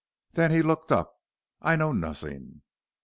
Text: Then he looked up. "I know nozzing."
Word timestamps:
Then 0.31 0.49
he 0.49 0.63
looked 0.63 0.91
up. 0.91 1.13
"I 1.61 1.75
know 1.75 1.91
nozzing." 1.93 2.61